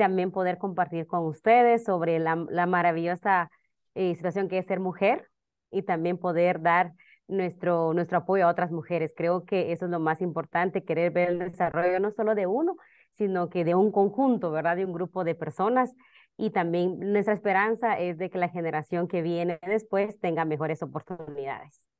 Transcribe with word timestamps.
también 0.00 0.30
poder 0.30 0.56
compartir 0.56 1.06
con 1.06 1.26
ustedes 1.26 1.84
sobre 1.84 2.18
la, 2.18 2.34
maravillosa 2.34 3.50
eh, 3.94 4.14
situación 4.14 4.48
que 4.48 4.56
es 4.56 4.64
ser 4.64 4.80
mujer 4.80 5.28
y 5.70 5.82
también 5.82 6.16
poder 6.16 6.62
dar 6.62 6.94
nuestro, 7.28 7.92
nuestro 7.92 8.16
apoyo 8.16 8.46
a 8.46 8.50
otras 8.50 8.70
mujeres. 8.70 9.12
Creo 9.14 9.44
que 9.44 9.72
eso 9.72 9.84
es 9.84 9.90
lo 9.90 10.00
más 10.00 10.22
importante, 10.22 10.84
querer 10.84 11.12
ver 11.12 11.28
el 11.28 11.38
desarrollo 11.40 12.00
no 12.00 12.12
solo 12.12 12.34
de 12.34 12.46
uno, 12.46 12.76
sino 13.10 13.50
que 13.50 13.62
de 13.62 13.74
un 13.74 13.92
conjunto, 13.92 14.50
¿verdad? 14.50 14.76
De 14.76 14.86
un 14.86 14.94
grupo 14.94 15.22
de 15.22 15.34
personas. 15.34 15.94
Y 16.38 16.48
también 16.48 16.98
nuestra 16.98 17.34
esperanza 17.34 17.98
es 17.98 18.16
de 18.16 18.30
que 18.30 18.38
la 18.38 18.48
generación 18.48 19.06
que 19.06 19.20
viene 19.20 19.58
después 19.66 20.18
tenga 20.18 20.46
mejores 20.46 20.82
oportunidades. 20.82 21.90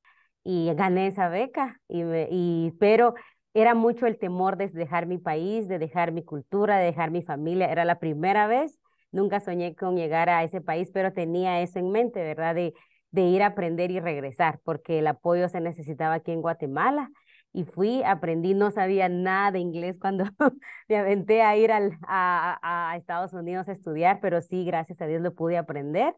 Y 0.42 0.72
gané 0.72 1.08
esa 1.08 1.28
beca, 1.28 1.78
y, 1.86 2.02
y 2.30 2.72
pero 2.80 3.12
era 3.54 3.74
mucho 3.74 4.06
el 4.06 4.18
temor 4.18 4.56
de 4.56 4.68
dejar 4.68 5.06
mi 5.06 5.18
país, 5.18 5.68
de 5.68 5.78
dejar 5.78 6.12
mi 6.12 6.24
cultura, 6.24 6.78
de 6.78 6.86
dejar 6.86 7.10
mi 7.10 7.22
familia. 7.22 7.70
Era 7.70 7.84
la 7.84 7.98
primera 7.98 8.46
vez, 8.46 8.78
nunca 9.12 9.40
soñé 9.40 9.74
con 9.74 9.96
llegar 9.96 10.28
a 10.28 10.44
ese 10.44 10.60
país, 10.60 10.90
pero 10.92 11.12
tenía 11.12 11.60
eso 11.60 11.78
en 11.78 11.90
mente, 11.90 12.22
¿verdad? 12.22 12.54
De, 12.54 12.74
de 13.10 13.22
ir 13.22 13.42
a 13.42 13.46
aprender 13.46 13.90
y 13.90 14.00
regresar, 14.00 14.60
porque 14.64 15.00
el 15.00 15.06
apoyo 15.08 15.48
se 15.48 15.60
necesitaba 15.60 16.14
aquí 16.14 16.32
en 16.32 16.42
Guatemala. 16.42 17.10
Y 17.52 17.64
fui, 17.64 18.02
aprendí, 18.04 18.54
no 18.54 18.70
sabía 18.70 19.08
nada 19.08 19.50
de 19.50 19.58
inglés 19.58 19.98
cuando 20.00 20.24
me 20.88 20.96
aventé 20.96 21.42
a 21.42 21.56
ir 21.56 21.72
al, 21.72 21.98
a, 22.06 22.90
a 22.92 22.96
Estados 22.96 23.32
Unidos 23.32 23.68
a 23.68 23.72
estudiar, 23.72 24.20
pero 24.20 24.40
sí, 24.40 24.64
gracias 24.64 25.00
a 25.00 25.06
Dios 25.06 25.20
lo 25.20 25.34
pude 25.34 25.58
aprender 25.58 26.14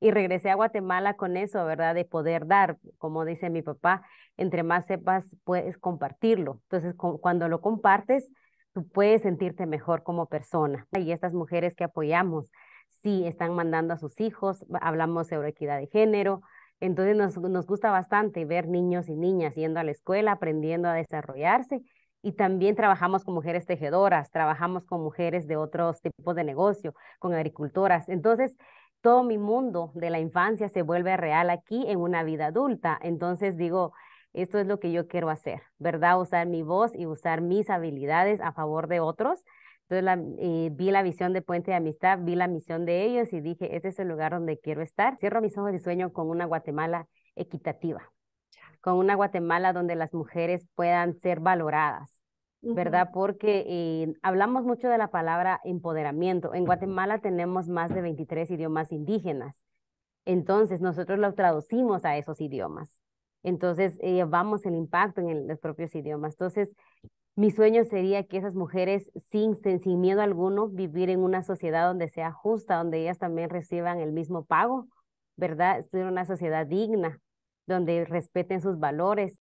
y 0.00 0.10
regresé 0.10 0.50
a 0.50 0.54
Guatemala 0.54 1.14
con 1.14 1.36
eso, 1.36 1.64
¿verdad? 1.66 1.94
De 1.94 2.06
poder 2.06 2.46
dar, 2.46 2.78
como 2.98 3.24
dice 3.26 3.50
mi 3.50 3.62
papá, 3.62 4.02
entre 4.38 4.62
más 4.62 4.86
sepas, 4.86 5.36
puedes 5.44 5.76
compartirlo. 5.76 6.60
Entonces, 6.64 6.94
cuando 6.96 7.48
lo 7.48 7.60
compartes, 7.60 8.30
tú 8.72 8.88
puedes 8.88 9.22
sentirte 9.22 9.66
mejor 9.66 10.02
como 10.02 10.26
persona. 10.26 10.86
Y 10.92 11.12
estas 11.12 11.34
mujeres 11.34 11.74
que 11.74 11.84
apoyamos, 11.84 12.50
sí, 13.02 13.26
están 13.26 13.54
mandando 13.54 13.92
a 13.94 13.98
sus 13.98 14.18
hijos, 14.20 14.64
hablamos 14.80 15.28
sobre 15.28 15.50
equidad 15.50 15.78
de 15.78 15.88
género. 15.88 16.40
Entonces, 16.80 17.14
nos, 17.14 17.36
nos 17.36 17.66
gusta 17.66 17.90
bastante 17.90 18.46
ver 18.46 18.68
niños 18.68 19.08
y 19.10 19.16
niñas 19.16 19.54
yendo 19.54 19.80
a 19.80 19.84
la 19.84 19.90
escuela, 19.90 20.32
aprendiendo 20.32 20.88
a 20.88 20.94
desarrollarse. 20.94 21.82
Y 22.22 22.32
también 22.32 22.74
trabajamos 22.76 23.24
con 23.24 23.34
mujeres 23.34 23.66
tejedoras, 23.66 24.30
trabajamos 24.30 24.86
con 24.86 25.02
mujeres 25.02 25.46
de 25.46 25.56
otros 25.56 26.00
tipos 26.00 26.34
de 26.34 26.44
negocio, 26.44 26.94
con 27.18 27.34
agricultoras. 27.34 28.08
Entonces, 28.08 28.56
todo 29.00 29.22
mi 29.22 29.38
mundo 29.38 29.92
de 29.94 30.10
la 30.10 30.20
infancia 30.20 30.68
se 30.68 30.82
vuelve 30.82 31.16
real 31.16 31.50
aquí 31.50 31.84
en 31.88 31.98
una 32.00 32.22
vida 32.22 32.46
adulta. 32.46 32.98
Entonces 33.02 33.56
digo, 33.56 33.92
esto 34.32 34.58
es 34.58 34.66
lo 34.66 34.78
que 34.78 34.92
yo 34.92 35.08
quiero 35.08 35.30
hacer, 35.30 35.62
¿verdad? 35.78 36.20
Usar 36.20 36.46
mi 36.46 36.62
voz 36.62 36.92
y 36.94 37.06
usar 37.06 37.40
mis 37.40 37.68
habilidades 37.70 38.40
a 38.40 38.52
favor 38.52 38.86
de 38.86 39.00
otros. 39.00 39.44
Entonces 39.88 40.36
eh, 40.38 40.70
vi 40.72 40.90
la 40.90 41.02
visión 41.02 41.32
de 41.32 41.42
Puente 41.42 41.72
de 41.72 41.76
Amistad, 41.76 42.20
vi 42.20 42.36
la 42.36 42.46
misión 42.46 42.84
de 42.84 43.04
ellos 43.04 43.32
y 43.32 43.40
dije, 43.40 43.74
este 43.74 43.88
es 43.88 43.98
el 43.98 44.08
lugar 44.08 44.32
donde 44.32 44.58
quiero 44.58 44.82
estar. 44.82 45.16
Cierro 45.18 45.40
mis 45.40 45.56
ojos 45.58 45.74
y 45.74 45.80
sueño 45.80 46.12
con 46.12 46.28
una 46.30 46.44
Guatemala 46.44 47.08
equitativa, 47.34 48.12
con 48.80 48.94
una 48.94 49.16
Guatemala 49.16 49.72
donde 49.72 49.96
las 49.96 50.14
mujeres 50.14 50.64
puedan 50.76 51.18
ser 51.18 51.40
valoradas, 51.40 52.22
¿verdad? 52.62 53.10
Porque 53.12 53.64
eh, 53.66 54.12
hablamos 54.22 54.64
mucho 54.64 54.88
de 54.88 54.98
la 54.98 55.10
palabra 55.10 55.60
empoderamiento. 55.64 56.54
En 56.54 56.64
Guatemala 56.64 57.18
tenemos 57.18 57.68
más 57.68 57.92
de 57.94 58.02
23 58.02 58.50
idiomas 58.50 58.92
indígenas. 58.92 59.56
Entonces, 60.26 60.80
nosotros 60.80 61.18
lo 61.18 61.34
traducimos 61.34 62.04
a 62.04 62.16
esos 62.16 62.40
idiomas. 62.40 63.00
Entonces, 63.42 63.96
eh, 64.02 64.24
vamos 64.24 64.66
el 64.66 64.74
impacto 64.74 65.20
en 65.22 65.48
los 65.48 65.58
propios 65.58 65.94
idiomas. 65.94 66.34
Entonces, 66.34 66.70
mi 67.36 67.50
sueño 67.50 67.84
sería 67.84 68.24
que 68.24 68.36
esas 68.36 68.54
mujeres, 68.54 69.10
sin, 69.30 69.56
sin 69.56 70.00
miedo 70.00 70.20
alguno, 70.20 70.68
vivir 70.68 71.08
en 71.08 71.20
una 71.20 71.42
sociedad 71.42 71.88
donde 71.88 72.08
sea 72.08 72.32
justa, 72.32 72.76
donde 72.76 73.00
ellas 73.00 73.18
también 73.18 73.48
reciban 73.48 74.00
el 74.00 74.12
mismo 74.12 74.44
pago, 74.44 74.88
¿verdad? 75.36 75.80
Ser 75.90 76.04
una 76.04 76.26
sociedad 76.26 76.66
digna, 76.66 77.18
donde 77.66 78.04
respeten 78.04 78.60
sus 78.60 78.78
valores, 78.78 79.40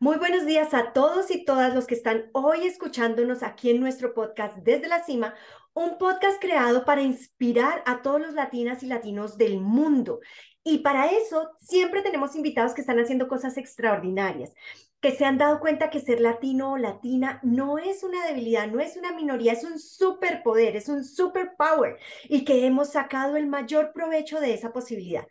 Muy 0.00 0.16
buenos 0.16 0.46
días 0.46 0.74
a 0.74 0.92
todos 0.92 1.28
y 1.32 1.44
todas 1.44 1.74
los 1.74 1.88
que 1.88 1.96
están 1.96 2.30
hoy 2.32 2.64
escuchándonos 2.68 3.42
aquí 3.42 3.70
en 3.70 3.80
nuestro 3.80 4.14
podcast 4.14 4.56
Desde 4.58 4.86
la 4.86 5.02
Cima, 5.02 5.34
un 5.74 5.98
podcast 5.98 6.40
creado 6.40 6.84
para 6.84 7.02
inspirar 7.02 7.82
a 7.84 8.00
todos 8.00 8.20
los 8.20 8.34
latinas 8.34 8.84
y 8.84 8.86
latinos 8.86 9.36
del 9.38 9.58
mundo. 9.58 10.20
Y 10.62 10.78
para 10.78 11.10
eso 11.10 11.50
siempre 11.58 12.02
tenemos 12.02 12.36
invitados 12.36 12.74
que 12.74 12.80
están 12.80 13.00
haciendo 13.00 13.26
cosas 13.26 13.56
extraordinarias, 13.56 14.54
que 15.00 15.10
se 15.10 15.24
han 15.24 15.36
dado 15.36 15.58
cuenta 15.58 15.90
que 15.90 15.98
ser 15.98 16.20
latino 16.20 16.74
o 16.74 16.78
latina 16.78 17.40
no 17.42 17.78
es 17.78 18.04
una 18.04 18.24
debilidad, 18.24 18.68
no 18.68 18.78
es 18.78 18.96
una 18.96 19.10
minoría, 19.12 19.52
es 19.52 19.64
un 19.64 19.80
superpoder, 19.80 20.76
es 20.76 20.88
un 20.88 21.02
superpower 21.02 21.98
y 22.28 22.44
que 22.44 22.66
hemos 22.66 22.90
sacado 22.92 23.36
el 23.36 23.48
mayor 23.48 23.92
provecho 23.92 24.38
de 24.38 24.54
esa 24.54 24.72
posibilidad. 24.72 25.26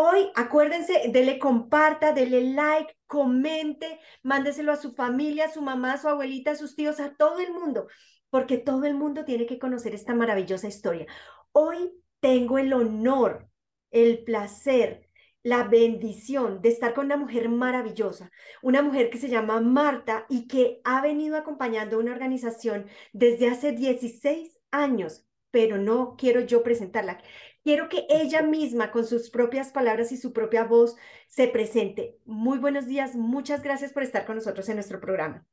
Hoy, 0.00 0.30
acuérdense, 0.36 1.10
dele 1.12 1.40
comparta, 1.40 2.12
dele 2.12 2.52
like, 2.54 2.94
comente, 3.08 3.98
mándeselo 4.22 4.70
a 4.70 4.76
su 4.76 4.92
familia, 4.92 5.46
a 5.46 5.50
su 5.50 5.60
mamá, 5.60 5.94
a 5.94 5.98
su 5.98 6.06
abuelita, 6.06 6.52
a 6.52 6.54
sus 6.54 6.76
tíos, 6.76 7.00
a 7.00 7.16
todo 7.16 7.40
el 7.40 7.52
mundo, 7.52 7.88
porque 8.30 8.58
todo 8.58 8.84
el 8.84 8.94
mundo 8.94 9.24
tiene 9.24 9.44
que 9.44 9.58
conocer 9.58 9.96
esta 9.96 10.14
maravillosa 10.14 10.68
historia. 10.68 11.06
Hoy 11.50 11.92
tengo 12.20 12.58
el 12.58 12.72
honor, 12.74 13.48
el 13.90 14.22
placer, 14.22 15.08
la 15.42 15.64
bendición 15.64 16.62
de 16.62 16.68
estar 16.68 16.94
con 16.94 17.06
una 17.06 17.16
mujer 17.16 17.48
maravillosa, 17.48 18.30
una 18.62 18.82
mujer 18.82 19.10
que 19.10 19.18
se 19.18 19.28
llama 19.28 19.60
Marta 19.60 20.26
y 20.28 20.46
que 20.46 20.80
ha 20.84 21.02
venido 21.02 21.36
acompañando 21.36 21.98
una 21.98 22.12
organización 22.12 22.86
desde 23.12 23.48
hace 23.48 23.72
16 23.72 24.60
años, 24.70 25.24
pero 25.50 25.76
no 25.76 26.14
quiero 26.16 26.40
yo 26.42 26.62
presentarla. 26.62 27.18
Quiero 27.64 27.88
que 27.88 28.06
ella 28.08 28.42
misma, 28.42 28.90
con 28.90 29.04
sus 29.04 29.30
propias 29.30 29.70
palabras 29.70 30.12
y 30.12 30.16
su 30.16 30.32
propia 30.32 30.64
voz, 30.64 30.96
se 31.26 31.48
presente. 31.48 32.18
Muy 32.24 32.58
buenos 32.58 32.86
días, 32.86 33.16
muchas 33.16 33.62
gracias 33.62 33.92
por 33.92 34.02
estar 34.02 34.24
con 34.24 34.36
nosotros 34.36 34.68
en 34.68 34.76
nuestro 34.76 35.00
programa. 35.00 35.44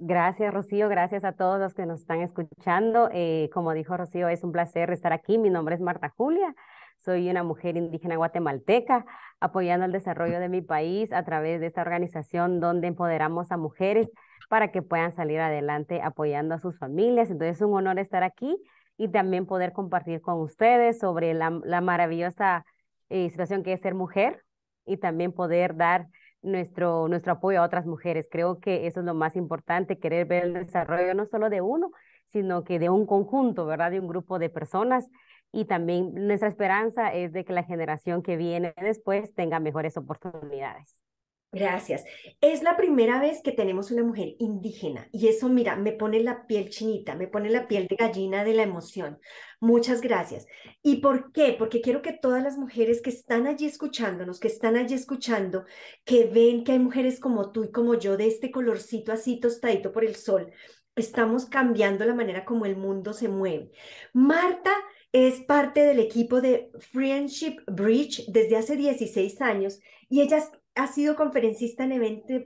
Gracias, 0.00 0.54
Rocío. 0.54 0.88
Gracias 0.88 1.24
a 1.24 1.32
todos 1.32 1.58
los 1.58 1.74
que 1.74 1.84
nos 1.84 2.00
están 2.00 2.20
escuchando. 2.20 3.10
Eh, 3.12 3.50
como 3.52 3.72
dijo 3.72 3.96
Rocío, 3.96 4.28
es 4.28 4.44
un 4.44 4.52
placer 4.52 4.90
estar 4.90 5.12
aquí. 5.12 5.38
Mi 5.38 5.50
nombre 5.50 5.74
es 5.74 5.80
Marta 5.80 6.08
Julia. 6.16 6.54
Soy 6.98 7.28
una 7.28 7.42
mujer 7.42 7.76
indígena 7.76 8.16
guatemalteca 8.16 9.04
apoyando 9.40 9.86
el 9.86 9.92
desarrollo 9.92 10.38
de 10.38 10.48
mi 10.48 10.62
país 10.62 11.12
a 11.12 11.24
través 11.24 11.60
de 11.60 11.66
esta 11.66 11.82
organización 11.82 12.60
donde 12.60 12.88
empoderamos 12.88 13.50
a 13.50 13.56
mujeres 13.56 14.08
para 14.48 14.70
que 14.70 14.82
puedan 14.82 15.12
salir 15.12 15.40
adelante 15.40 16.00
apoyando 16.02 16.54
a 16.54 16.58
sus 16.58 16.78
familias. 16.78 17.30
Entonces 17.30 17.56
es 17.56 17.62
un 17.62 17.74
honor 17.74 17.98
estar 17.98 18.22
aquí 18.22 18.56
y 18.98 19.08
también 19.08 19.46
poder 19.46 19.72
compartir 19.72 20.20
con 20.20 20.40
ustedes 20.40 20.98
sobre 20.98 21.32
la, 21.32 21.50
maravillosa 21.80 22.66
eh, 23.08 23.30
situación 23.30 23.62
que 23.62 23.72
es 23.72 23.80
ser 23.80 23.94
mujer 23.94 24.44
y 24.84 24.98
también 24.98 25.32
poder 25.32 25.76
dar 25.76 26.08
nuestro, 26.42 27.08
nuestro 27.08 27.32
apoyo 27.32 27.60
a 27.60 27.64
otras 27.64 27.86
mujeres. 27.86 28.28
Creo 28.30 28.60
que 28.60 28.86
eso 28.86 29.00
es 29.00 29.06
lo 29.06 29.14
más 29.14 29.36
importante, 29.36 29.98
querer 29.98 30.26
ver 30.26 30.44
el 30.44 30.54
desarrollo 30.54 31.14
no 31.14 31.26
solo 31.26 31.48
de 31.48 31.60
uno, 31.60 31.92
sino 32.26 32.64
que 32.64 32.78
de 32.78 32.90
un 32.90 33.06
conjunto, 33.06 33.64
¿verdad? 33.66 33.92
De 33.92 34.00
un 34.00 34.08
grupo 34.08 34.38
de 34.38 34.50
personas. 34.50 35.08
Y 35.52 35.64
también 35.64 36.12
nuestra 36.14 36.48
esperanza 36.48 37.14
es 37.14 37.32
de 37.32 37.44
que 37.44 37.52
la 37.52 37.62
generación 37.62 38.22
que 38.22 38.36
viene 38.36 38.74
después 38.76 39.32
tenga 39.34 39.60
mejores 39.60 39.96
oportunidades. 39.96 41.07
Gracias. 41.50 42.04
Es 42.42 42.62
la 42.62 42.76
primera 42.76 43.20
vez 43.20 43.40
que 43.42 43.52
tenemos 43.52 43.90
una 43.90 44.02
mujer 44.02 44.34
indígena 44.38 45.08
y 45.12 45.28
eso, 45.28 45.48
mira, 45.48 45.76
me 45.76 45.92
pone 45.92 46.20
la 46.20 46.46
piel 46.46 46.68
chinita, 46.68 47.14
me 47.14 47.26
pone 47.26 47.48
la 47.48 47.66
piel 47.66 47.86
de 47.88 47.96
gallina 47.96 48.44
de 48.44 48.52
la 48.52 48.64
emoción. 48.64 49.18
Muchas 49.58 50.02
gracias. 50.02 50.44
¿Y 50.82 50.96
por 50.96 51.32
qué? 51.32 51.56
Porque 51.58 51.80
quiero 51.80 52.02
que 52.02 52.12
todas 52.12 52.42
las 52.42 52.58
mujeres 52.58 53.00
que 53.00 53.08
están 53.08 53.46
allí 53.46 53.64
escuchándonos, 53.64 54.40
que 54.40 54.48
están 54.48 54.76
allí 54.76 54.94
escuchando, 54.94 55.64
que 56.04 56.26
ven 56.26 56.64
que 56.64 56.72
hay 56.72 56.78
mujeres 56.80 57.18
como 57.18 57.50
tú 57.50 57.64
y 57.64 57.72
como 57.72 57.94
yo 57.94 58.18
de 58.18 58.26
este 58.26 58.50
colorcito 58.50 59.10
así 59.10 59.40
tostadito 59.40 59.90
por 59.90 60.04
el 60.04 60.16
sol, 60.16 60.52
estamos 60.96 61.46
cambiando 61.46 62.04
la 62.04 62.14
manera 62.14 62.44
como 62.44 62.66
el 62.66 62.76
mundo 62.76 63.14
se 63.14 63.28
mueve. 63.28 63.70
Marta 64.12 64.72
es 65.12 65.40
parte 65.40 65.80
del 65.80 66.00
equipo 66.00 66.42
de 66.42 66.70
Friendship 66.92 67.56
Bridge 67.66 68.26
desde 68.28 68.56
hace 68.56 68.76
16 68.76 69.40
años 69.40 69.80
y 70.10 70.20
ella 70.20 70.44
ha 70.78 70.86
sido 70.86 71.16
conferencista 71.16 71.82
en 71.82 71.92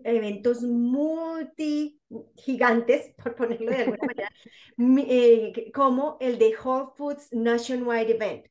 eventos 0.05 0.63
multi 0.63 2.01
gigantes, 2.37 3.13
por 3.23 3.35
ponerlo 3.35 3.71
de 3.71 3.77
alguna 3.77 3.99
manera, 4.07 4.31
eh, 5.07 5.71
como 5.73 6.17
el 6.19 6.39
de 6.39 6.55
Whole 6.57 6.93
Foods 6.97 7.29
Nationwide 7.33 8.15
Event. 8.15 8.47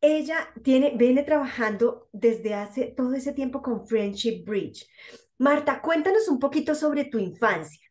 Ella 0.00 0.48
viene 0.56 1.22
trabajando 1.22 2.08
desde 2.12 2.54
hace 2.54 2.86
todo 2.86 3.12
ese 3.12 3.34
tiempo 3.34 3.60
con 3.60 3.86
Friendship 3.86 4.44
Bridge. 4.46 4.88
Marta, 5.36 5.82
cuéntanos 5.82 6.26
un 6.28 6.38
poquito 6.38 6.74
sobre 6.74 7.04
tu 7.04 7.18
infancia. 7.18 7.86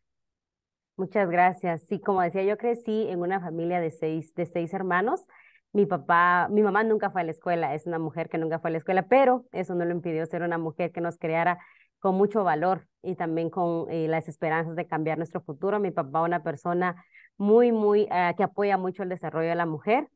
Muchas 0.96 1.30
gracias. 1.30 1.84
Sí, 1.86 2.00
como 2.00 2.20
decía, 2.20 2.42
yo 2.42 2.58
crecí 2.58 3.06
en 3.08 3.20
una 3.20 3.40
familia 3.40 3.80
de 3.80 3.92
seis, 3.92 4.34
de 4.34 4.46
seis 4.46 4.74
hermanos. 4.74 5.24
Mi 5.72 5.86
papá, 5.86 6.48
mi 6.50 6.62
mamá 6.62 6.82
nunca 6.82 7.10
fue 7.10 7.20
a 7.20 7.24
la 7.24 7.30
escuela, 7.30 7.74
es 7.74 7.86
una 7.86 8.00
mujer 8.00 8.28
que 8.28 8.38
nunca 8.38 8.58
fue 8.58 8.70
a 8.70 8.72
la 8.72 8.78
escuela, 8.78 9.02
pero 9.06 9.44
eso 9.52 9.74
no 9.74 9.84
le 9.84 9.92
impidió 9.92 10.26
ser 10.26 10.42
una 10.42 10.58
mujer 10.58 10.90
que 10.90 11.00
nos 11.00 11.16
creara 11.16 11.58
con 12.00 12.16
mucho 12.16 12.42
valor 12.42 12.88
y 13.02 13.14
también 13.14 13.50
con 13.50 13.88
eh, 13.90 14.08
las 14.08 14.28
esperanzas 14.28 14.74
de 14.74 14.86
cambiar 14.86 15.18
nuestro 15.18 15.40
futuro. 15.42 15.78
Mi 15.78 15.92
papá, 15.92 16.22
una 16.22 16.42
persona 16.42 17.04
muy, 17.36 17.70
muy, 17.70 18.08
eh, 18.10 18.34
que 18.36 18.42
apoya 18.42 18.78
mucho 18.78 19.04
el 19.04 19.10
desarrollo 19.10 19.48
de 19.48 19.54
la 19.54 19.66
mujer. 19.66 20.08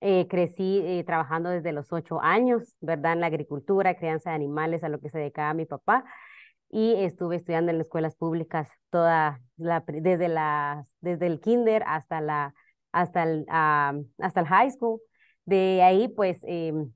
Eh, 0.00 0.26
crecí 0.28 1.02
trabajando 1.06 1.50
desde 1.50 1.72
los 1.72 1.92
ocho 1.92 2.20
años, 2.20 2.76
¿verdad? 2.80 3.14
En 3.14 3.20
la 3.20 3.26
agricultura, 3.26 3.96
crianza 3.96 4.30
de 4.30 4.36
animales, 4.36 4.84
a 4.84 4.88
lo 4.88 5.00
que 5.00 5.08
se 5.10 5.18
dedicaba 5.18 5.54
mi 5.54 5.64
papá. 5.64 6.04
Y 6.70 6.94
estuve 6.96 7.36
estudiando 7.36 7.72
en 7.72 7.80
escuelas 7.80 8.14
públicas 8.14 8.68
toda 8.90 9.40
la, 9.56 9.82
desde, 9.86 10.28
la, 10.28 10.84
desde 11.00 11.26
el 11.26 11.40
kinder 11.40 11.82
hasta, 11.86 12.20
la, 12.20 12.54
hasta, 12.98 13.22
el, 13.22 13.46
ah, 13.48 13.94
hasta 14.18 14.40
el 14.40 14.46
high 14.46 14.70
school. 14.70 15.00
De 15.44 15.82
ahí, 15.82 16.08
pues, 16.08 16.40
em, 16.44 16.92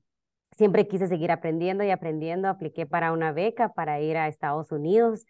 siempre 0.51 0.87
quise 0.87 1.07
seguir 1.07 1.31
aprendiendo 1.31 1.83
y 1.83 1.91
aprendiendo. 1.91 2.47
Apliqué 2.49 2.85
para 2.85 3.11
una 3.13 3.31
beca 3.31 3.69
para 3.73 3.99
ir 4.01 4.17
a 4.17 4.27
Estados 4.27 4.71
Unidos 4.71 5.25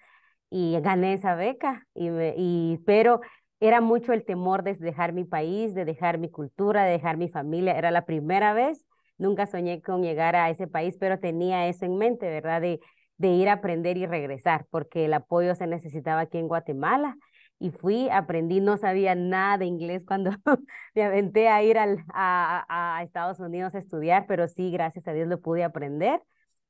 y 0.50 0.80
gané 0.81 1.14
esa 1.14 1.36
beca. 1.36 1.88
Y, 1.94 2.10
y, 2.38 2.80
pero 2.86 3.22
era 3.60 3.81
mucho 3.81 4.14
el 4.14 4.25
temor 4.25 4.64
de 4.64 4.74
dejar 4.75 5.14
mi 5.14 5.25
país, 5.25 5.74
de 5.75 5.86
dejar 5.86 6.18
mi 6.18 6.30
cultura, 6.30 6.84
de 6.86 6.94
dejar 6.94 7.18
mi 7.18 7.30
familia. 7.30 7.78
Era 7.78 7.92
la 7.92 8.06
primera 8.06 8.54
vez. 8.54 8.86
Nunca 9.18 9.46
soñé 9.46 9.81
con 9.81 10.02
llegar 10.02 10.36
a 10.36 10.50
ese 10.50 10.68
país, 10.68 10.98
pero 11.00 11.20
tenía 11.20 11.68
eso 11.68 11.86
en 11.86 11.98
mente, 11.98 12.28
¿verdad? 12.28 12.62
De, 12.62 12.80
de 13.18 13.28
ir 13.30 13.48
a 13.48 13.54
aprender 13.54 13.96
y 13.98 14.08
regresar, 14.08 14.66
porque 14.72 15.06
el 15.06 15.14
apoyo 15.14 15.56
se 15.56 15.68
necesitaba 15.68 16.22
aquí 16.22 16.40
en 16.40 16.48
Guatemala 16.48 17.16
y 17.63 17.71
fui, 17.71 18.10
aprendí, 18.10 18.60
no 18.60 18.77
sabía 18.77 19.15
nada 19.15 19.57
de 19.60 19.65
inglés 19.65 20.04
cuando 20.06 20.31
me 20.95 21.04
aventé 21.04 21.48
a 21.48 21.63
ir 21.63 21.77
al, 21.77 22.04
a, 22.13 22.98
a, 22.98 23.01
Estados 23.04 23.39
Unidos 23.39 23.74
a 23.74 23.77
estudiar, 23.80 24.25
pero 24.27 24.50
sí, 24.50 24.69
gracias 24.69 25.07
a 25.07 25.13
Dios 25.13 25.30
lo 25.30 25.39
pude 25.39 25.63
aprender. 25.63 26.21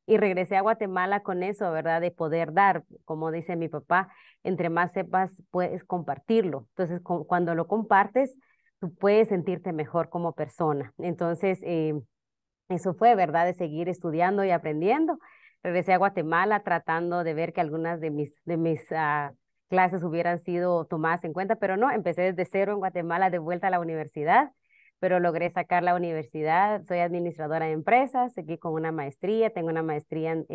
Y 0.06 0.18
regresé 0.18 0.56
a 0.56 0.62
Guatemala 0.62 1.22
con 1.22 1.42
eso, 1.42 1.72
¿verdad? 1.72 2.00
De 2.00 2.12
poder 2.12 2.54
dar, 2.54 2.84
como 3.06 3.32
dice 3.32 3.56
mi 3.56 3.70
papá, 3.70 4.14
entre 4.44 4.70
más 4.70 4.92
sepas, 4.92 5.42
puedes 5.50 5.84
compartirlo. 5.84 6.68
Entonces, 6.78 7.02
cuando 7.02 7.56
lo 7.56 7.66
compartes, 7.66 8.38
tú 8.80 8.94
puedes 8.94 9.30
sentirte 9.30 9.74
mejor 9.74 10.10
como 10.10 10.34
persona. 10.34 10.94
Entonces, 11.00 11.60
eh, 11.64 12.00
eso 12.70 12.94
fue, 12.94 13.16
¿verdad? 13.16 13.48
De 13.48 13.56
seguir 13.56 13.90
estudiando 13.90 14.44
y 14.44 14.52
aprendiendo. 14.52 15.18
Regresé 15.64 15.94
a 15.94 15.98
Guatemala 15.98 16.62
tratando 16.62 17.24
de 17.24 17.34
ver 17.34 17.52
que 17.52 17.62
algunas 17.62 18.00
de 18.00 18.12
mis, 18.12 18.40
de 18.46 18.58
mis 18.58 18.82
uh, 18.92 19.34
clases 19.74 20.04
hubieran 20.04 20.38
sido 20.38 20.86
tomadas 20.86 21.24
en 21.24 21.34
cuenta, 21.34 21.56
pero 21.56 21.78
no, 21.78 21.90
empecé 21.90 22.22
desde 22.32 22.46
cero 22.46 22.74
en 22.74 22.78
Guatemala 22.78 23.32
de 23.32 23.40
vuelta 23.40 23.70
a 23.70 23.70
la 23.72 23.80
universidad, 23.80 24.52
pero 25.00 25.20
logré 25.20 25.50
sacar 25.50 25.82
la 25.82 25.96
universidad, 25.96 26.84
soy 26.84 27.00
administradora 27.00 27.66
de 27.66 27.72
empresas, 27.72 28.36
seguí 28.36 28.60
con 28.60 28.74
una 28.74 28.92
maestría, 28.92 29.50
tengo 29.50 29.70
una 29.70 29.82
maestría 29.82 30.34
en, 30.34 30.46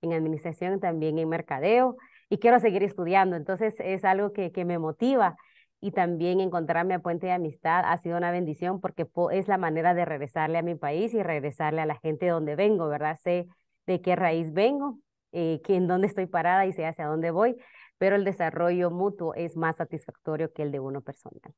en, 0.00 0.12
administración, 0.14 0.80
también 0.80 1.18
en 1.18 1.28
mercadeo, 1.28 1.98
y 2.30 2.38
quiero 2.38 2.58
seguir 2.58 2.82
estudiando, 2.82 3.36
entonces 3.36 3.74
es 3.78 4.06
algo 4.06 4.32
que, 4.32 4.52
que 4.52 4.64
me 4.64 4.78
motiva 4.78 5.36
y 5.82 5.90
también 5.90 6.40
encontrarme 6.40 6.94
a 6.94 7.00
Puente 7.00 7.26
de 7.26 7.32
Amistad 7.32 7.84
ha 7.84 7.98
sido 7.98 8.16
una 8.16 8.30
bendición 8.30 8.80
porque 8.80 9.06
es 9.32 9.48
la 9.48 9.58
manera 9.58 9.92
de 9.92 10.06
regresarle 10.06 10.56
a 10.56 10.62
mi 10.62 10.76
país 10.76 11.12
y 11.12 11.22
regresarle 11.22 11.82
a 11.82 11.86
la 11.86 11.96
gente 11.96 12.24
de 12.24 12.32
donde 12.32 12.56
vengo, 12.56 12.88
¿verdad? 12.88 13.18
Sé 13.22 13.48
de 13.86 14.00
qué 14.00 14.16
raíz 14.16 14.54
vengo, 14.54 14.98
eh, 15.32 15.60
que 15.62 15.76
en 15.76 15.86
dónde 15.88 16.06
estoy 16.06 16.24
parada 16.24 16.64
y 16.64 16.72
sé 16.72 16.86
hacia 16.86 17.04
dónde 17.04 17.30
voy 17.30 17.58
pero 17.98 18.16
el 18.16 18.24
desarrollo 18.24 18.90
mutuo 18.90 19.34
es 19.34 19.56
más 19.56 19.76
satisfactorio 19.76 20.52
que 20.52 20.62
el 20.62 20.72
de 20.72 20.80
uno 20.80 21.00
personal. 21.00 21.54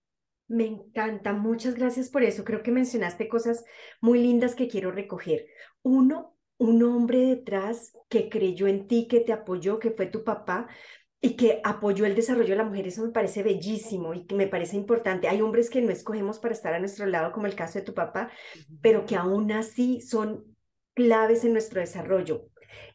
Me 0.48 0.66
encanta, 0.66 1.34
muchas 1.34 1.74
gracias 1.74 2.08
por 2.08 2.22
eso. 2.22 2.42
Creo 2.44 2.62
que 2.62 2.70
mencionaste 2.70 3.28
cosas 3.28 3.64
muy 4.00 4.18
lindas 4.20 4.54
que 4.54 4.66
quiero 4.66 4.90
recoger. 4.90 5.46
Uno, 5.82 6.36
un 6.56 6.82
hombre 6.82 7.18
detrás 7.18 7.92
que 8.08 8.30
creyó 8.30 8.66
en 8.66 8.86
ti, 8.86 9.08
que 9.08 9.20
te 9.20 9.34
apoyó, 9.34 9.78
que 9.78 9.90
fue 9.90 10.06
tu 10.06 10.24
papá 10.24 10.66
y 11.20 11.36
que 11.36 11.60
apoyó 11.64 12.06
el 12.06 12.14
desarrollo 12.14 12.50
de 12.50 12.56
la 12.56 12.64
mujer. 12.64 12.86
Eso 12.86 13.04
me 13.04 13.12
parece 13.12 13.42
bellísimo 13.42 14.14
y 14.14 14.24
que 14.24 14.34
me 14.34 14.46
parece 14.46 14.76
importante. 14.76 15.28
Hay 15.28 15.42
hombres 15.42 15.68
que 15.68 15.82
no 15.82 15.90
escogemos 15.90 16.38
para 16.38 16.54
estar 16.54 16.72
a 16.72 16.78
nuestro 16.78 17.04
lado, 17.04 17.32
como 17.32 17.46
el 17.46 17.54
caso 17.54 17.78
de 17.78 17.84
tu 17.84 17.92
papá, 17.92 18.30
pero 18.80 19.04
que 19.04 19.16
aún 19.16 19.52
así 19.52 20.00
son 20.00 20.56
claves 20.94 21.44
en 21.44 21.52
nuestro 21.52 21.80
desarrollo. 21.80 22.48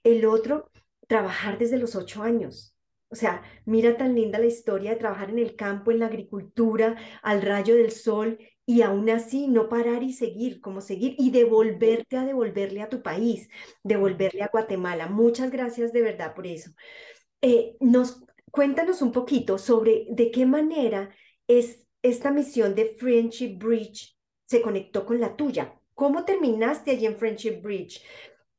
El 0.03 0.25
otro, 0.25 0.71
trabajar 1.07 1.59
desde 1.59 1.77
los 1.77 1.95
ocho 1.95 2.23
años 2.23 2.72
o 3.13 3.15
sea, 3.15 3.43
mira 3.65 3.95
tan 3.95 4.15
linda 4.15 4.39
la 4.39 4.47
historia 4.47 4.89
de 4.91 4.97
trabajar 4.97 5.29
en 5.29 5.37
el 5.37 5.55
campo, 5.55 5.91
en 5.91 5.99
la 5.99 6.07
agricultura, 6.07 6.97
al 7.21 7.43
rayo 7.43 7.75
del 7.75 7.91
sol 7.91 8.39
y 8.65 8.81
aún 8.81 9.07
así 9.11 9.47
no 9.47 9.69
parar 9.69 10.01
y 10.01 10.13
seguir, 10.13 10.61
como 10.61 10.81
seguir 10.81 11.15
y 11.19 11.29
devolverte 11.29 12.17
a 12.17 12.25
devolverle 12.25 12.81
a 12.81 12.89
tu 12.89 13.03
país, 13.03 13.49
devolverle 13.83 14.41
a 14.41 14.49
Guatemala. 14.51 15.07
Muchas 15.07 15.51
gracias 15.51 15.93
de 15.93 16.01
verdad 16.01 16.33
por 16.33 16.47
eso. 16.47 16.71
Eh, 17.41 17.77
nos, 17.79 18.23
cuéntanos 18.49 19.03
un 19.03 19.11
poquito 19.11 19.59
sobre 19.59 20.07
de 20.09 20.31
qué 20.31 20.47
manera 20.47 21.13
es 21.47 21.85
esta 22.01 22.31
misión 22.31 22.73
de 22.73 22.95
Friendship 22.97 23.59
Bridge 23.59 24.17
se 24.45 24.63
conectó 24.63 25.05
con 25.05 25.19
la 25.19 25.35
tuya. 25.35 25.79
¿Cómo 25.93 26.25
terminaste 26.25 26.91
allí 26.91 27.05
en 27.05 27.17
Friendship 27.17 27.61
Bridge? 27.61 28.03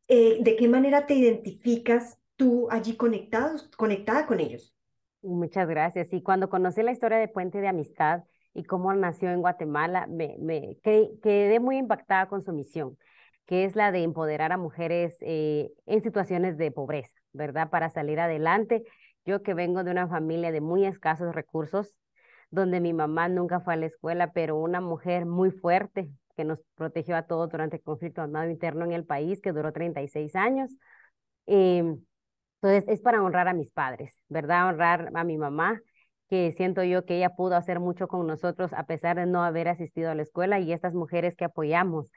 Eh, 0.06 0.38
¿De 0.40 0.54
qué 0.54 0.68
manera 0.68 1.06
te 1.06 1.14
identificas 1.14 2.18
tú 2.36 2.68
allí 2.70 2.96
conectados, 2.96 3.68
conectada 3.76 4.26
con 4.26 4.40
ellos. 4.40 4.74
Muchas 5.22 5.68
gracias. 5.68 6.12
Y 6.12 6.22
cuando 6.22 6.50
conocí 6.50 6.82
la 6.82 6.92
historia 6.92 7.18
de 7.18 7.28
Puente 7.28 7.60
de 7.60 7.68
Amistad 7.68 8.24
y 8.52 8.64
cómo 8.64 8.92
nació 8.92 9.30
en 9.30 9.40
Guatemala, 9.40 10.06
me, 10.06 10.36
me 10.38 10.76
quedé 10.82 11.60
muy 11.60 11.78
impactada 11.78 12.28
con 12.28 12.42
su 12.42 12.52
misión, 12.52 12.98
que 13.46 13.64
es 13.64 13.74
la 13.74 13.90
de 13.90 14.02
empoderar 14.02 14.52
a 14.52 14.58
mujeres 14.58 15.16
eh, 15.20 15.70
en 15.86 16.02
situaciones 16.02 16.58
de 16.58 16.70
pobreza, 16.70 17.14
¿verdad? 17.32 17.70
Para 17.70 17.90
salir 17.90 18.20
adelante. 18.20 18.84
Yo 19.24 19.42
que 19.42 19.54
vengo 19.54 19.82
de 19.82 19.90
una 19.92 20.08
familia 20.08 20.52
de 20.52 20.60
muy 20.60 20.84
escasos 20.84 21.34
recursos, 21.34 21.96
donde 22.50 22.80
mi 22.80 22.92
mamá 22.92 23.28
nunca 23.28 23.60
fue 23.60 23.74
a 23.74 23.76
la 23.76 23.86
escuela, 23.86 24.32
pero 24.32 24.56
una 24.56 24.80
mujer 24.80 25.24
muy 25.24 25.50
fuerte 25.50 26.10
que 26.36 26.44
nos 26.44 26.60
protegió 26.74 27.16
a 27.16 27.22
todos 27.22 27.48
durante 27.50 27.76
el 27.76 27.82
conflicto 27.82 28.20
armado 28.20 28.50
interno 28.50 28.84
en 28.84 28.92
el 28.92 29.06
país, 29.06 29.40
que 29.40 29.52
duró 29.52 29.72
36 29.72 30.36
años. 30.36 30.70
Eh, 31.46 31.96
entonces, 32.64 32.84
es 32.88 33.02
para 33.02 33.22
honrar 33.22 33.46
a 33.46 33.52
mis 33.52 33.70
padres, 33.70 34.18
¿verdad? 34.30 34.68
Honrar 34.68 35.10
a 35.14 35.22
mi 35.22 35.36
mamá, 35.36 35.82
que 36.30 36.50
siento 36.52 36.82
yo 36.82 37.04
que 37.04 37.16
ella 37.18 37.28
pudo 37.36 37.56
hacer 37.56 37.78
mucho 37.78 38.08
con 38.08 38.26
nosotros 38.26 38.72
a 38.72 38.86
pesar 38.86 39.16
de 39.16 39.26
no 39.26 39.44
haber 39.44 39.68
asistido 39.68 40.10
a 40.10 40.14
la 40.14 40.22
escuela 40.22 40.58
y 40.60 40.72
estas 40.72 40.94
mujeres 40.94 41.36
que 41.36 41.44
apoyamos, 41.44 42.10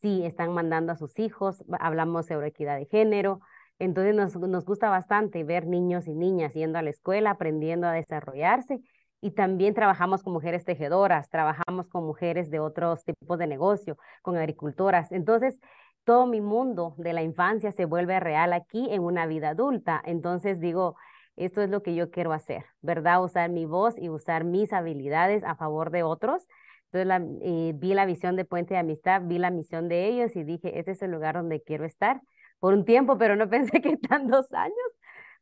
sí, 0.00 0.24
están 0.24 0.52
mandando 0.54 0.90
a 0.90 0.96
sus 0.96 1.16
hijos, 1.20 1.62
hablamos 1.78 2.26
sobre 2.26 2.48
equidad 2.48 2.78
de 2.78 2.86
género, 2.86 3.38
entonces 3.78 4.14
nos, 4.16 4.34
nos 4.36 4.64
gusta 4.64 4.90
bastante 4.90 5.44
ver 5.44 5.66
niños 5.66 6.08
y 6.08 6.14
niñas 6.14 6.52
yendo 6.54 6.80
a 6.80 6.82
la 6.82 6.90
escuela, 6.90 7.30
aprendiendo 7.30 7.86
a 7.86 7.92
desarrollarse 7.92 8.80
y 9.20 9.30
también 9.30 9.72
trabajamos 9.72 10.24
con 10.24 10.32
mujeres 10.32 10.64
tejedoras, 10.64 11.30
trabajamos 11.30 11.88
con 11.88 12.04
mujeres 12.04 12.50
de 12.50 12.58
otros 12.58 13.04
tipos 13.04 13.38
de 13.38 13.46
negocio, 13.46 13.96
con 14.20 14.36
agricultoras. 14.36 15.12
Entonces, 15.12 15.60
todo 16.04 16.26
mi 16.26 16.40
mundo 16.40 16.94
de 16.98 17.12
la 17.12 17.22
infancia 17.22 17.72
se 17.72 17.84
vuelve 17.84 18.18
real 18.20 18.52
aquí 18.52 18.88
en 18.90 19.02
una 19.02 19.26
vida 19.26 19.50
adulta. 19.50 20.02
Entonces 20.04 20.60
digo, 20.60 20.96
esto 21.36 21.62
es 21.62 21.70
lo 21.70 21.82
que 21.82 21.94
yo 21.94 22.10
quiero 22.10 22.32
hacer, 22.32 22.64
¿verdad? 22.80 23.22
Usar 23.24 23.50
mi 23.50 23.64
voz 23.66 23.98
y 23.98 24.08
usar 24.08 24.44
mis 24.44 24.72
habilidades 24.72 25.44
a 25.44 25.56
favor 25.56 25.90
de 25.90 26.02
otros. 26.02 26.46
Entonces 26.92 27.38
eh, 27.42 27.72
vi 27.76 27.94
la 27.94 28.04
visión 28.04 28.36
de 28.36 28.44
Puente 28.44 28.74
de 28.74 28.80
Amistad, 28.80 29.22
vi 29.24 29.38
la 29.38 29.50
misión 29.50 29.88
de 29.88 30.08
ellos 30.08 30.36
y 30.36 30.44
dije, 30.44 30.78
este 30.78 30.92
es 30.92 31.02
el 31.02 31.10
lugar 31.10 31.36
donde 31.36 31.62
quiero 31.62 31.84
estar 31.84 32.20
por 32.58 32.74
un 32.74 32.84
tiempo, 32.84 33.16
pero 33.18 33.36
no 33.36 33.48
pensé 33.50 33.80
que 33.80 33.90
están 33.90 34.28
dos 34.28 34.52
años. 34.52 34.76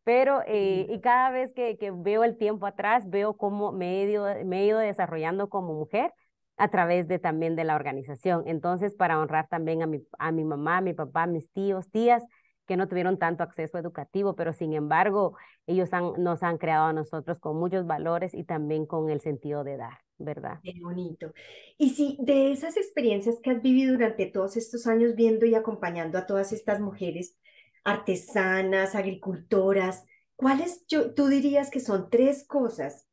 Pero, 0.04 0.42
eh, 0.46 0.86
y 0.88 1.00
cada 1.00 1.30
vez 1.30 1.52
que, 1.52 1.76
que, 1.76 1.90
veo 1.90 2.24
el 2.24 2.38
tiempo 2.38 2.66
atrás, 2.66 3.08
veo 3.10 3.36
cómo 3.36 3.70
me 3.72 4.06
me 4.44 4.62
he 4.62 4.66
ido 4.66 4.78
desarrollando 4.78 5.48
como 5.50 5.74
mujer 5.74 6.12
a 6.60 6.68
través 6.68 7.08
de 7.08 7.18
también 7.18 7.56
de 7.56 7.64
la 7.64 7.74
organización. 7.74 8.42
Entonces, 8.46 8.94
para 8.94 9.18
honrar 9.18 9.48
también 9.48 9.82
a 9.82 9.86
mi, 9.86 10.02
a 10.18 10.30
mi 10.30 10.44
mamá, 10.44 10.82
mi 10.82 10.92
papá, 10.92 11.26
mis 11.26 11.50
tíos, 11.50 11.90
tías, 11.90 12.22
que 12.66 12.76
no 12.76 12.86
tuvieron 12.86 13.18
tanto 13.18 13.42
acceso 13.42 13.78
educativo, 13.78 14.36
pero 14.36 14.52
sin 14.52 14.74
embargo, 14.74 15.36
ellos 15.66 15.92
han, 15.94 16.12
nos 16.18 16.42
han 16.42 16.58
creado 16.58 16.88
a 16.88 16.92
nosotros 16.92 17.40
con 17.40 17.56
muchos 17.56 17.86
valores 17.86 18.34
y 18.34 18.44
también 18.44 18.84
con 18.84 19.08
el 19.08 19.22
sentido 19.22 19.64
de 19.64 19.78
dar, 19.78 20.00
¿verdad? 20.18 20.60
Qué 20.62 20.74
bonito. 20.82 21.32
Y 21.78 21.90
si 21.90 22.18
de 22.20 22.52
esas 22.52 22.76
experiencias 22.76 23.38
que 23.42 23.50
has 23.50 23.62
vivido 23.62 23.94
durante 23.94 24.26
todos 24.26 24.58
estos 24.58 24.86
años 24.86 25.14
viendo 25.16 25.46
y 25.46 25.54
acompañando 25.54 26.18
a 26.18 26.26
todas 26.26 26.52
estas 26.52 26.78
mujeres 26.78 27.38
artesanas, 27.84 28.94
agricultoras, 28.94 30.04
¿cuáles 30.36 30.84
yo, 30.88 31.14
tú 31.14 31.28
dirías 31.28 31.70
que 31.70 31.80
son 31.80 32.10
tres 32.10 32.46
cosas 32.46 33.06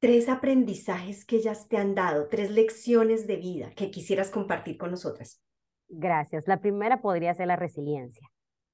tres 0.00 0.28
aprendizajes 0.28 1.24
que 1.24 1.36
ellas 1.36 1.68
te 1.68 1.76
han 1.76 1.94
dado, 1.94 2.28
tres 2.28 2.50
lecciones 2.50 3.26
de 3.26 3.36
vida 3.36 3.70
que 3.76 3.90
quisieras 3.90 4.30
compartir 4.30 4.76
con 4.78 4.90
nosotras. 4.90 5.40
Gracias. 5.88 6.48
La 6.48 6.60
primera 6.60 7.00
podría 7.02 7.34
ser 7.34 7.48
la 7.48 7.56
resiliencia. 7.56 8.26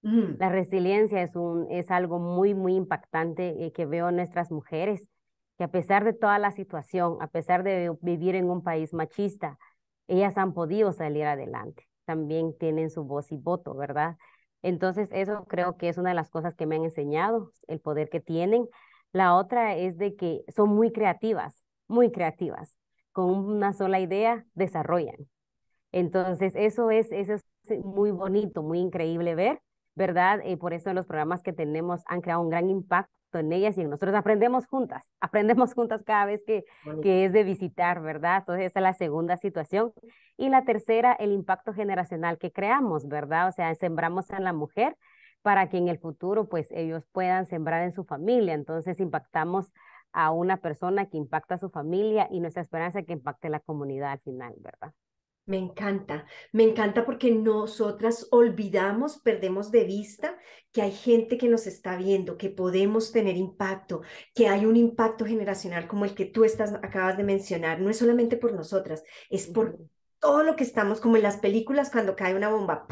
Mm. 0.03 0.37
La 0.39 0.49
resiliencia 0.49 1.23
es, 1.23 1.35
un, 1.35 1.67
es 1.71 1.91
algo 1.91 2.21
muy, 2.21 2.55
muy 2.55 2.77
impactante 2.77 3.67
eh, 3.67 3.73
que 3.73 3.87
veo 3.87 4.09
en 4.09 4.17
nuestras 4.17 4.53
mujeres, 4.53 5.09
que 5.59 5.65
a 5.65 5.71
pesar 5.71 6.05
de 6.05 6.13
toda 6.13 6.39
la 6.39 6.53
situación, 6.53 7.17
a 7.21 7.27
pesar 7.27 7.65
de 7.65 7.93
vivir 8.03 8.37
en 8.37 8.49
un 8.49 8.63
país 8.63 8.93
machista, 8.93 9.59
ellas 10.07 10.39
han 10.39 10.55
podido 10.55 10.93
salir 10.93 11.25
adelante. 11.25 11.89
También 12.05 12.57
tienen 12.57 12.91
su 12.91 13.03
voz 13.03 13.33
y 13.33 13.37
voto, 13.37 13.75
¿verdad? 13.75 14.17
Entonces, 14.63 15.09
eso 15.13 15.45
creo 15.49 15.77
que 15.77 15.89
es 15.89 15.99
una 15.99 16.11
de 16.11 16.15
las 16.15 16.31
cosas 16.31 16.55
que 16.55 16.67
me 16.67 16.77
han 16.77 16.85
enseñado, 16.85 17.53
el 17.67 17.81
poder 17.81 18.09
que 18.11 18.21
tienen. 18.21 18.69
La 19.13 19.37
otra 19.37 19.77
es 19.77 19.97
de 19.99 20.15
que 20.17 20.43
son 20.55 20.71
muy 20.71 20.93
creativas, 20.93 21.63
muy 21.89 22.11
creativas. 22.11 22.77
Con 23.13 23.31
una 23.31 23.73
sola 23.73 23.99
idea 24.01 24.45
desarrollan. 24.55 25.17
Entonces, 25.93 26.55
eso 26.57 26.91
es, 26.91 27.11
eso 27.13 27.35
es 27.35 27.45
muy 27.85 28.11
bonito, 28.11 28.63
muy 28.63 28.79
increíble 28.81 29.35
ver, 29.35 29.61
¿verdad? 29.95 30.41
Y 30.45 30.57
por 30.57 30.75
eso 30.75 30.93
los 30.93 31.07
programas 31.07 31.43
que 31.43 31.53
tenemos 31.53 32.03
han 32.07 32.21
creado 32.21 32.43
un 32.43 32.51
gran 32.51 32.69
impacto 32.69 33.39
en 33.39 33.53
ellas 33.53 33.77
y 33.79 33.85
nosotros 33.85 34.15
aprendemos 34.15 34.67
juntas, 34.67 35.09
aprendemos 35.21 35.75
juntas 35.75 36.03
cada 36.03 36.27
vez 36.27 36.43
que, 36.47 36.65
que 37.03 37.25
es 37.25 37.33
de 37.33 37.45
visitar, 37.45 38.01
¿verdad? 38.01 38.39
Entonces 38.41 38.67
esa 38.67 38.81
es 38.81 38.83
la 38.83 38.95
segunda 38.95 39.37
situación. 39.37 39.93
Y 40.37 40.51
la 40.51 40.65
tercera, 40.65 41.15
el 41.15 41.33
impacto 41.33 41.73
generacional 41.73 42.39
que 42.39 42.53
creamos, 42.53 43.09
¿verdad? 43.09 43.49
O 43.49 43.53
sea, 43.53 43.75
sembramos 43.75 44.29
en 44.31 44.45
la 44.45 44.53
mujer 44.53 44.97
para 45.47 45.69
que 45.69 45.79
en 45.79 45.87
el 45.87 46.01
futuro 46.01 46.49
pues 46.49 46.73
ellos 46.73 47.05
puedan 47.13 47.47
sembrar 47.47 47.85
en 47.85 47.93
su 47.93 48.03
familia. 48.03 48.53
Entonces 48.53 48.99
impactamos 48.99 49.73
a 50.11 50.33
una 50.33 50.57
persona 50.57 51.09
que 51.09 51.19
impacta 51.19 51.55
a 51.55 51.59
su 51.59 51.71
familia 51.71 52.27
y 52.33 52.41
nuestra 52.41 52.63
esperanza 52.63 52.99
es 52.99 53.07
que 53.07 53.13
impacte 53.13 53.49
la 53.49 53.61
comunidad 53.61 54.11
al 54.11 54.19
final, 54.19 54.57
¿verdad? 54.59 54.93
Me 55.45 55.57
encanta, 55.57 56.27
me 56.51 56.65
encanta 56.65 57.05
porque 57.05 57.31
nosotras 57.31 58.27
olvidamos, 58.33 59.21
perdemos 59.21 59.71
de 59.71 59.85
vista 59.85 60.37
que 60.73 60.83
hay 60.83 60.91
gente 60.91 61.39
que 61.39 61.49
nos 61.49 61.69
está 61.69 61.95
viendo, 61.97 62.37
que 62.39 62.51
podemos 62.51 63.13
tener 63.13 63.37
impacto, 63.37 64.03
que 64.35 64.49
hay 64.49 64.67
un 64.67 64.75
impacto 64.75 65.27
generacional 65.27 65.87
como 65.87 66.07
el 66.07 66.17
que 66.17 66.25
tú 66.25 66.43
estás, 66.43 66.75
acabas 66.75 67.17
de 67.17 67.23
mencionar. 67.23 67.79
No 67.81 67.89
es 67.89 67.99
solamente 67.99 68.37
por 68.37 68.53
nosotras, 68.53 69.05
es 69.31 69.47
por 69.47 69.79
todo 70.19 70.43
lo 70.43 70.57
que 70.57 70.65
estamos, 70.65 71.01
como 71.01 71.15
en 71.15 71.23
las 71.23 71.37
películas 71.37 71.93
cuando 71.93 72.17
cae 72.17 72.35
una 72.35 72.49
bomba. 72.49 72.85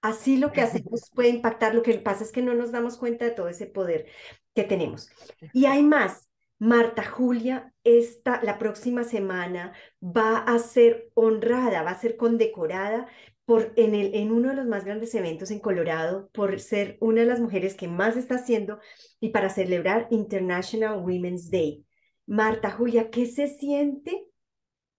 Así 0.00 0.36
lo 0.36 0.52
que 0.52 0.60
hacemos 0.60 1.10
puede 1.14 1.28
impactar. 1.28 1.74
Lo 1.74 1.82
que 1.82 1.94
pasa 1.98 2.24
es 2.24 2.32
que 2.32 2.42
no 2.42 2.54
nos 2.54 2.72
damos 2.72 2.96
cuenta 2.96 3.24
de 3.24 3.32
todo 3.32 3.48
ese 3.48 3.66
poder 3.66 4.06
que 4.54 4.64
tenemos. 4.64 5.10
Y 5.52 5.66
hay 5.66 5.82
más. 5.82 6.28
Marta 6.60 7.04
Julia, 7.04 7.72
esta, 7.84 8.42
la 8.42 8.58
próxima 8.58 9.04
semana 9.04 9.74
va 10.02 10.38
a 10.38 10.58
ser 10.58 11.08
honrada, 11.14 11.82
va 11.82 11.92
a 11.92 12.00
ser 12.00 12.16
condecorada 12.16 13.06
por, 13.44 13.72
en, 13.76 13.94
el, 13.94 14.14
en 14.14 14.32
uno 14.32 14.50
de 14.50 14.56
los 14.56 14.66
más 14.66 14.84
grandes 14.84 15.14
eventos 15.14 15.52
en 15.52 15.60
Colorado 15.60 16.28
por 16.32 16.58
ser 16.58 16.98
una 17.00 17.20
de 17.20 17.28
las 17.28 17.40
mujeres 17.40 17.76
que 17.76 17.86
más 17.86 18.16
está 18.16 18.34
haciendo 18.34 18.80
y 19.20 19.28
para 19.28 19.50
celebrar 19.50 20.08
International 20.10 21.00
Women's 21.00 21.48
Day. 21.48 21.86
Marta 22.26 22.70
Julia, 22.72 23.08
¿qué 23.10 23.26
se 23.26 23.46
siente 23.46 24.26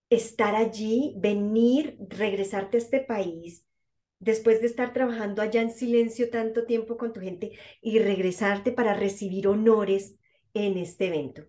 estar 0.10 0.56
allí, 0.56 1.13
venir, 1.18 1.98
regresarte 2.10 2.77
a 2.77 2.79
este 2.79 3.01
país, 3.01 3.65
después 4.19 4.61
de 4.61 4.67
estar 4.67 4.93
trabajando 4.93 5.41
allá 5.41 5.61
en 5.61 5.71
silencio 5.71 6.29
tanto 6.29 6.65
tiempo 6.65 6.97
con 6.97 7.13
tu 7.13 7.21
gente 7.21 7.51
y 7.81 7.99
regresarte 7.99 8.71
para 8.71 8.93
recibir 8.93 9.47
honores 9.47 10.15
en 10.53 10.77
este 10.77 11.07
evento? 11.07 11.43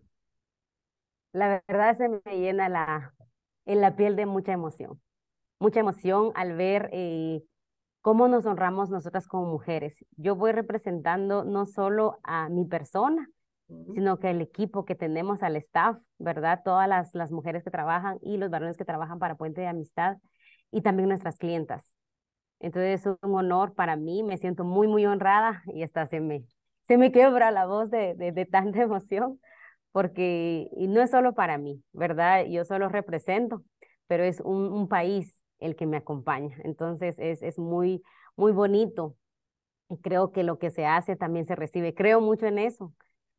La 1.33 1.63
verdad 1.69 1.97
se 1.97 2.09
me 2.09 2.21
llena 2.39 2.69
la, 2.69 3.15
en 3.67 3.81
la 3.81 3.97
piel 3.97 4.17
de 4.17 4.27
mucha 4.27 4.53
emoción, 4.53 5.01
mucha 5.59 5.81
emoción 5.81 6.33
al 6.35 6.57
ver 6.57 6.91
eh, 6.93 7.43
cómo 8.01 8.29
nos 8.29 8.47
honramos 8.47 8.91
nosotras 8.91 9.27
como 9.27 9.47
mujeres. 9.47 9.97
Yo 10.17 10.35
voy 10.35 10.53
representando 10.53 11.45
no 11.45 11.67
solo 11.67 12.19
a 12.25 12.49
mi 12.49 12.65
persona, 12.65 13.29
sino 13.95 14.19
que 14.19 14.31
el 14.31 14.41
equipo 14.41 14.85
que 14.85 14.97
tenemos 14.97 15.45
al 15.45 15.55
staff, 15.57 15.97
¿verdad? 16.19 16.63
Todas 16.65 16.89
las, 16.89 17.15
las 17.15 17.31
mujeres 17.31 17.63
que 17.63 17.71
trabajan 17.71 18.19
y 18.21 18.37
los 18.37 18.51
varones 18.51 18.77
que 18.77 18.85
trabajan 18.85 19.21
para 19.21 19.37
Puente 19.37 19.61
de 19.61 19.69
Amistad 19.69 20.17
y 20.73 20.83
también 20.83 21.09
nuestras 21.09 21.37
clientas. 21.39 21.95
Entonces 22.61 23.01
es 23.07 23.19
un 23.23 23.35
honor 23.35 23.75
para 23.75 23.97
mí, 23.97 24.23
me 24.23 24.39
siento 24.39 24.65
muy, 24.65 24.87
muy 24.89 25.07
honrada 25.07 25.63
y 25.75 25.83
hasta 25.83 26.07
se 26.07 26.21
me, 26.21 26.45
se 26.83 26.99
me 26.99 27.13
quiebra 27.13 27.51
la 27.51 27.67
voz 27.67 27.91
de, 27.91 28.15
de, 28.15 28.47
tanta 28.47 28.83
emoción, 28.83 29.41
porque 29.93 30.69
y 30.77 30.89
no 30.89 31.03
es 31.03 31.11
solo 31.11 31.35
para 31.35 31.59
mí, 31.59 31.83
¿verdad? 31.93 32.45
Yo 32.47 32.65
solo 32.65 32.89
represento, 32.89 33.65
pero 34.07 34.25
es 34.25 34.41
un, 34.41 34.73
un 34.73 34.89
país 34.89 35.41
el 35.59 35.77
que 35.77 35.87
me 35.87 35.97
acompaña. 35.99 36.57
Entonces 36.65 37.17
es, 37.19 37.43
es 37.43 37.59
muy, 37.59 38.03
muy 38.37 38.53
bonito 38.53 39.17
y 39.89 39.99
creo 39.99 40.33
que 40.33 40.43
lo 40.45 40.59
que 40.59 40.71
se 40.71 40.87
hace 40.87 41.17
también 41.17 41.47
se 41.47 41.57
recibe. 41.57 41.95
Creo 41.95 42.21
mucho 42.21 42.47
en 42.47 42.59
eso, 42.59 42.95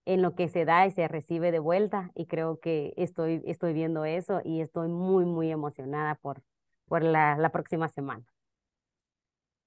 en 0.05 0.21
lo 0.21 0.35
que 0.35 0.49
se 0.49 0.65
da 0.65 0.85
y 0.87 0.91
se 0.91 1.07
recibe 1.07 1.51
de 1.51 1.59
vuelta 1.59 2.11
y 2.15 2.25
creo 2.27 2.59
que 2.59 2.93
estoy, 2.97 3.41
estoy 3.45 3.73
viendo 3.73 4.05
eso 4.05 4.41
y 4.43 4.61
estoy 4.61 4.89
muy, 4.89 5.25
muy 5.25 5.51
emocionada 5.51 6.15
por, 6.15 6.43
por 6.87 7.03
la, 7.03 7.37
la 7.37 7.51
próxima 7.51 7.87
semana. 7.89 8.25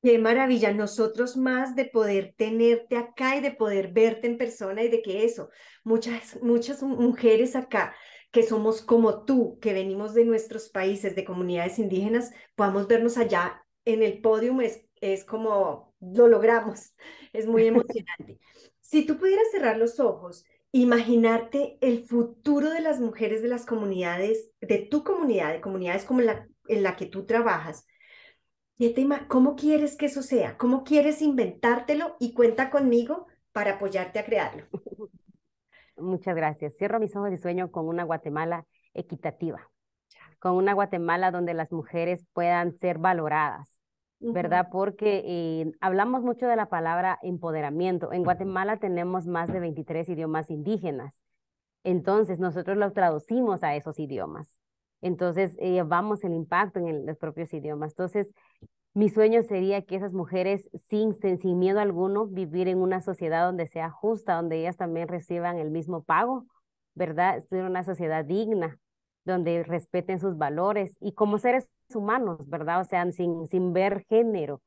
Qué 0.05 0.19
maravilla, 0.19 0.71
nosotros 0.75 1.35
más 1.35 1.75
de 1.77 1.87
poder 1.87 2.35
tenerte 2.37 2.99
acá 2.99 3.37
y 3.37 3.41
de 3.41 3.53
poder 3.53 3.91
verte 3.91 4.27
en 4.27 4.37
persona 4.37 4.83
y 4.83 4.91
de 4.91 5.01
que 5.01 5.25
eso, 5.25 5.49
muchas, 5.83 6.43
muchas 6.43 6.83
mujeres 6.83 7.57
acá 7.57 7.97
que 8.31 8.43
somos 8.43 8.83
como 8.83 9.25
tú, 9.25 9.59
que 9.63 9.73
venimos 9.73 10.13
de 10.13 10.27
nuestros 10.27 10.69
países, 10.69 11.17
de 11.17 11.25
comunidades 11.25 11.79
indígenas, 11.79 12.33
podamos 12.55 12.87
vernos 12.87 13.17
allá 13.17 13.65
en 13.87 14.03
el 14.03 14.21
podio, 14.21 14.61
es, 14.61 14.85
es 15.01 15.25
como 15.25 15.95
lo 16.03 16.29
logramos, 16.29 16.93
es 17.33 17.47
muy 17.47 17.67
emocionante. 17.67 18.39
si 18.83 19.07
tú 19.07 19.17
pudieras 19.17 19.51
cerrar 19.53 19.79
los 19.79 20.01
ojos, 20.01 20.45
imaginarte 20.71 21.79
el 21.81 22.05
futuro 22.05 22.69
de 22.69 22.83
las 22.83 23.01
mujeres 23.01 23.41
de 23.41 23.49
las 23.49 23.65
comunidades, 23.65 24.51
de 24.61 24.81
tu 24.81 25.03
comunidad, 25.03 25.55
de 25.55 25.63
comunidades 25.63 26.05
como 26.05 26.21
la, 26.21 26.47
en 26.69 26.83
la 26.83 26.95
que 26.95 27.07
tú 27.07 27.25
trabajas, 27.25 27.87
¿Cómo 29.29 29.55
quieres 29.55 29.97
que 29.97 30.07
eso 30.07 30.23
sea? 30.23 30.57
¿Cómo 30.57 30.85
quieres 30.85 31.23
inventártelo? 31.23 32.17
Y 32.19 32.35
cuenta 32.35 32.71
conmigo 32.71 33.27
para 33.53 33.75
apoyarte 33.75 34.19
a 34.19 34.25
crearlo. 34.25 34.65
Muchas 35.97 36.35
gracias. 36.35 36.77
Cierro 36.77 36.99
mis 36.99 37.15
ojos 37.15 37.33
y 37.33 37.37
sueño 37.37 37.71
con 37.71 37.87
una 37.87 38.03
Guatemala 38.03 38.67
equitativa, 38.95 39.71
con 40.41 40.55
una 40.55 40.73
Guatemala 40.73 41.31
donde 41.31 41.55
las 41.55 41.71
mujeres 41.71 42.25
puedan 42.33 42.77
ser 42.79 42.99
valoradas, 42.99 43.81
¿verdad? 44.19 44.69
Porque 44.73 45.23
eh, 45.25 45.73
hablamos 45.81 46.23
mucho 46.23 46.49
de 46.49 46.57
la 46.57 46.67
palabra 46.67 47.19
empoderamiento. 47.23 48.13
En 48.13 48.25
Guatemala 48.25 48.79
tenemos 48.79 49.27
más 49.27 49.53
de 49.53 49.61
23 49.61 50.09
idiomas 50.09 50.51
indígenas. 50.51 51.23
Entonces, 51.85 52.41
nosotros 52.41 52.77
lo 52.77 52.93
traducimos 52.93 53.63
a 53.63 53.77
esos 53.77 53.99
idiomas. 54.01 54.59
Entonces, 55.05 55.55
llevamos 55.59 56.25
el 56.25 56.33
impacto 56.33 56.79
en 56.79 57.05
los 57.05 57.19
propios 57.19 57.53
idiomas. 57.53 57.93
Entonces, 57.93 58.31
mi 58.95 59.11
sueño 59.11 59.43
sería 59.43 59.83
que 59.83 59.97
esas 59.97 60.15
mujeres, 60.15 60.71
sin, 60.89 61.13
sin 61.15 61.59
miedo 61.59 61.79
alguno, 61.79 62.27
vivir 62.27 62.69
en 62.69 62.79
una 62.79 63.03
sociedad 63.03 63.45
donde 63.45 63.67
sea 63.67 63.91
justa, 63.91 64.37
donde 64.37 64.61
ellas 64.61 64.79
también 64.79 65.09
reciban 65.09 65.59
el 65.59 65.71
mismo 65.71 66.03
pago, 66.03 66.47
¿verdad? 66.95 67.37
Estudiar 67.37 67.67
una 67.67 67.85
sociedad 67.85 68.25
digna, 68.25 68.79
donde 69.27 69.63
respeten 69.63 70.21
sus 70.21 70.39
valores 70.39 70.97
y 71.01 71.13
como 71.13 71.39
seres 71.39 71.69
humanos, 71.95 72.39
¿verdad? 72.49 72.81
O 72.81 72.85
sea, 72.85 73.11
sin, 73.13 73.47
sin 73.47 73.75
ver 73.75 74.07
género, 74.09 74.63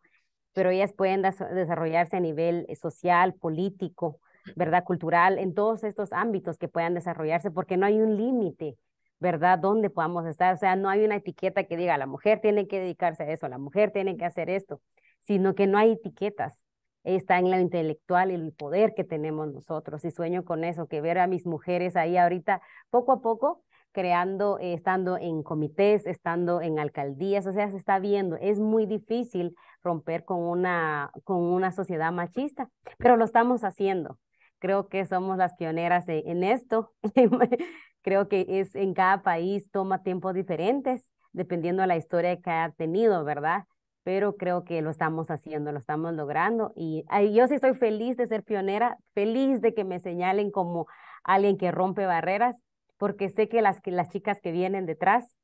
pero 0.53 0.70
ellas 0.70 0.94
pueden 0.94 1.24
desarrollarse 1.24 2.15
a 2.15 2.20
nivel 2.20 2.67
social, 2.79 3.34
político, 3.34 4.20
¿verdad? 4.56 4.84
Cultural, 4.84 5.39
en 5.39 5.56
todos 5.56 5.84
estos 5.84 6.13
ámbitos 6.13 6.60
que 6.60 6.67
puedan 6.67 6.94
desarrollarse, 6.94 7.50
porque 7.50 7.75
no 7.75 7.88
hay 7.88 8.00
un 8.00 8.17
límite 8.17 8.77
¿verdad? 9.19 9.59
¿Dónde 9.59 9.89
podamos 9.89 10.25
estar? 10.25 10.53
O 10.53 10.57
sea, 10.57 10.75
no 10.75 10.89
hay 10.89 11.03
una 11.03 11.15
etiqueta 11.17 11.63
que 11.65 11.77
diga, 11.77 11.97
la 11.97 12.05
mujer 12.07 12.39
tiene 12.41 12.67
que 12.67 12.79
dedicarse 12.79 13.24
a 13.24 13.31
eso, 13.31 13.47
la 13.47 13.57
mujer 13.57 13.91
tiene 13.91 14.17
que 14.17 14.25
hacer 14.25 14.50
esto, 14.50 14.81
sino 15.21 15.55
que 15.55 15.67
no 15.67 15.77
hay 15.77 15.93
etiquetas. 15.93 16.63
Está 17.03 17.39
en 17.39 17.50
lo 17.50 17.57
intelectual 17.59 18.31
y 18.31 18.36
el 18.36 18.51
poder 18.51 18.93
que 18.93 19.03
tenemos 19.05 19.47
nosotros. 19.53 20.03
Y 20.03 20.12
sueño 20.12 20.43
con 20.43 20.63
eso, 20.63 20.88
que 20.88 21.01
ver 21.01 21.19
a 21.19 21.27
mis 21.27 21.45
mujeres 21.45 21.95
ahí 21.95 22.17
ahorita, 22.17 22.62
poco 22.89 23.13
a 23.13 23.21
poco, 23.21 23.63
creando, 23.93 24.59
eh, 24.59 24.74
estando 24.74 25.17
en 25.17 25.41
comités, 25.41 26.05
estando 26.05 26.62
en 26.62 26.79
alcaldías, 26.79 27.47
o 27.47 27.53
sea, 27.53 27.69
se 27.71 27.77
está 27.77 28.00
viendo. 28.00 28.36
Es 28.36 28.59
muy 28.59 28.86
difícil 28.86 29.55
romper 29.81 30.25
con 30.25 30.39
una, 30.41 31.12
con 31.24 31.38
una 31.38 31.71
sociedad 31.71 32.12
machista, 32.12 32.69
pero 32.97 33.17
lo 33.17 33.25
estamos 33.25 33.63
haciendo. 33.63 34.19
Creo 34.59 34.88
que 34.89 35.05
somos 35.05 35.38
las 35.38 35.55
pioneras 35.55 36.05
en 36.09 36.43
esto. 36.43 36.93
Creo 38.07 38.29
que 38.29 38.45
es 38.47 38.73
en 38.73 38.93
cada 38.93 39.21
país 39.21 39.69
toma 39.69 40.01
tiempos 40.01 40.33
diferentes, 40.33 41.09
dependiendo 41.33 41.81
de 41.81 41.87
la 41.87 41.97
historia 41.97 42.37
que 42.37 42.49
ha 42.49 42.71
tenido, 42.71 43.25
¿verdad? 43.25 43.65
Pero 44.03 44.37
creo 44.37 44.63
que 44.63 44.81
lo 44.81 44.91
estamos 44.91 45.29
haciendo, 45.29 45.73
lo 45.73 45.79
estamos 45.79 46.13
logrando. 46.13 46.71
Y 46.73 47.03
yo 47.33 47.49
sí 47.49 47.55
estoy 47.55 47.73
feliz 47.73 48.15
de 48.15 48.25
ser 48.25 48.43
pionera, 48.43 48.97
feliz 49.13 49.59
de 49.59 49.73
que 49.73 49.83
me 49.83 49.99
señalen 49.99 50.51
como 50.51 50.87
alguien 51.25 51.57
que 51.57 51.69
rompe 51.69 52.05
barreras, 52.05 52.63
porque 52.95 53.29
sé 53.29 53.49
que 53.49 53.61
las, 53.61 53.81
que 53.81 53.91
las 53.91 54.07
chicas 54.07 54.39
que 54.39 54.53
vienen 54.53 54.85
detrás 54.85 55.35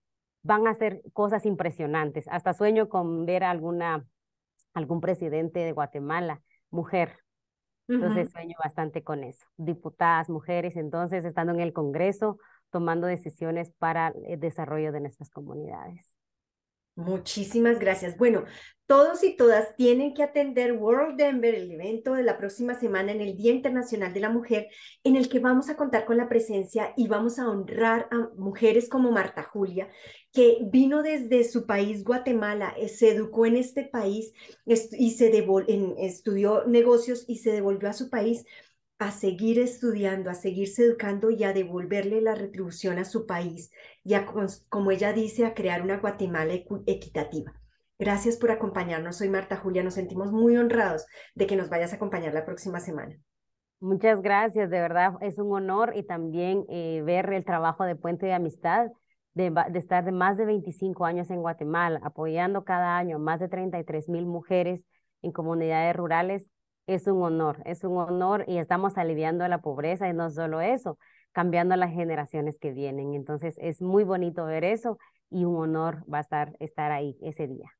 van 0.41 0.65
a 0.65 0.69
hacer 0.69 1.01
cosas 1.11 1.45
impresionantes. 1.45 2.29
Hasta 2.29 2.53
sueño 2.53 2.87
con 2.87 3.25
ver 3.25 3.43
a 3.43 3.49
alguna, 3.49 4.05
algún 4.73 5.01
presidente 5.01 5.59
de 5.59 5.73
Guatemala, 5.73 6.41
mujer. 6.69 7.17
Entonces 7.89 8.31
sueño 8.31 8.55
bastante 8.63 9.03
con 9.03 9.25
eso. 9.25 9.45
Diputadas, 9.57 10.29
mujeres, 10.29 10.77
entonces 10.77 11.25
estando 11.25 11.51
en 11.51 11.59
el 11.59 11.73
Congreso, 11.73 12.37
tomando 12.73 13.07
decisiones 13.07 13.71
para 13.77 14.13
el 14.27 14.39
desarrollo 14.39 14.91
de 14.91 14.99
nuestras 14.99 15.29
comunidades. 15.29 16.13
Muchísimas 16.95 17.79
gracias. 17.79 18.17
Bueno, 18.17 18.45
todos 18.85 19.23
y 19.23 19.35
todas 19.35 19.75
tienen 19.75 20.13
que 20.13 20.21
atender 20.21 20.73
World 20.73 21.17
Denver, 21.17 21.55
el 21.55 21.71
evento 21.71 22.13
de 22.13 22.21
la 22.21 22.37
próxima 22.37 22.75
semana 22.75 23.11
en 23.11 23.21
el 23.21 23.35
Día 23.35 23.51
Internacional 23.51 24.13
de 24.13 24.19
la 24.19 24.29
Mujer, 24.29 24.67
en 25.03 25.15
el 25.15 25.27
que 25.27 25.39
vamos 25.39 25.69
a 25.69 25.75
contar 25.75 26.05
con 26.05 26.17
la 26.17 26.29
presencia 26.29 26.93
y 26.95 27.07
vamos 27.07 27.39
a 27.39 27.49
honrar 27.49 28.07
a 28.11 28.29
mujeres 28.37 28.89
como 28.89 29.11
Marta 29.11 29.41
Julia, 29.41 29.89
que 30.31 30.59
vino 30.69 31.01
desde 31.01 31.43
su 31.45 31.65
país, 31.65 32.03
Guatemala, 32.03 32.75
eh, 32.77 32.89
se 32.89 33.09
educó 33.09 33.47
en 33.47 33.55
este 33.55 33.85
país 33.85 34.33
y 34.65 35.11
se 35.11 35.45
estudió 35.97 36.65
negocios 36.65 37.25
y 37.27 37.37
se 37.37 37.51
devolvió 37.51 37.89
a 37.89 37.93
su 37.93 38.09
país 38.11 38.45
a 39.05 39.11
seguir 39.11 39.59
estudiando, 39.59 40.29
a 40.29 40.33
seguirse 40.33 40.83
educando 40.83 41.29
y 41.29 41.43
a 41.43 41.53
devolverle 41.53 42.21
la 42.21 42.35
retribución 42.35 42.97
a 42.97 43.05
su 43.05 43.25
país 43.25 43.71
y 44.03 44.13
a, 44.13 44.25
como 44.69 44.91
ella 44.91 45.13
dice, 45.13 45.45
a 45.45 45.53
crear 45.53 45.81
una 45.81 45.97
Guatemala 45.97 46.53
equitativa. 46.85 47.53
Gracias 47.99 48.37
por 48.37 48.51
acompañarnos. 48.51 49.17
Soy 49.17 49.29
Marta 49.29 49.57
Julia. 49.57 49.83
Nos 49.83 49.95
sentimos 49.95 50.31
muy 50.31 50.57
honrados 50.57 51.05
de 51.35 51.47
que 51.47 51.55
nos 51.55 51.69
vayas 51.69 51.93
a 51.93 51.97
acompañar 51.97 52.33
la 52.33 52.45
próxima 52.45 52.79
semana. 52.79 53.15
Muchas 53.79 54.21
gracias, 54.21 54.69
de 54.69 54.79
verdad 54.79 55.15
es 55.19 55.37
un 55.37 55.51
honor 55.51 55.91
y 55.95 56.03
también 56.03 56.63
eh, 56.69 57.01
ver 57.03 57.33
el 57.33 57.43
trabajo 57.43 57.83
de 57.83 57.97
Puente 57.97 58.25
de 58.25 58.33
Amistad, 58.33 58.87
de, 59.33 59.51
de, 59.51 59.79
estar 59.79 60.05
de 60.05 60.13
más 60.13 60.37
de 60.37 60.45
25 60.45 61.03
años 61.03 61.29
en 61.29 61.41
Guatemala, 61.41 61.99
apoyando 62.01 62.63
cada 62.63 62.97
año 62.97 63.19
más 63.19 63.41
de 63.41 63.49
33 63.49 64.07
mil 64.07 64.25
mujeres 64.25 64.85
en 65.21 65.33
comunidades 65.33 65.93
rurales 65.97 66.49
es 66.87 67.07
un 67.07 67.21
honor, 67.23 67.61
es 67.65 67.83
un 67.83 67.97
honor 67.97 68.45
y 68.47 68.57
estamos 68.57 68.97
aliviando 68.97 69.47
la 69.47 69.61
pobreza 69.61 70.09
y 70.09 70.13
no 70.13 70.29
solo 70.31 70.61
eso, 70.61 70.97
cambiando 71.31 71.75
las 71.75 71.91
generaciones 71.93 72.59
que 72.59 72.71
vienen. 72.71 73.13
Entonces 73.13 73.55
es 73.59 73.81
muy 73.81 74.03
bonito 74.03 74.45
ver 74.45 74.63
eso 74.63 74.97
y 75.29 75.45
un 75.45 75.55
honor 75.57 76.03
va 76.11 76.19
a 76.19 76.21
estar, 76.21 76.55
estar 76.59 76.91
ahí 76.91 77.17
ese 77.21 77.47
día. 77.47 77.71